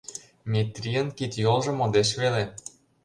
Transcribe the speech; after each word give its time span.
Метрийын 0.51 1.07
кид-йолжо 1.17 1.71
модеш 1.79 2.09
веле. 2.21 2.43